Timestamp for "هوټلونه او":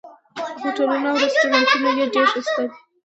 0.61-1.17